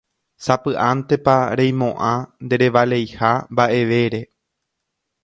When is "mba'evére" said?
3.53-4.21